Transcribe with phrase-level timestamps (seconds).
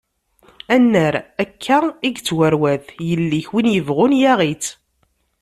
[0.75, 4.67] Annar, akka i yettarwat, yelli-k win yebɣun yaɣ-itt.